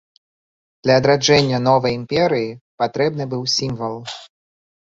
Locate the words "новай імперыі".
1.67-2.49